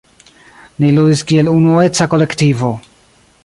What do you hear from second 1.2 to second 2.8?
kiel unueca kolektivo.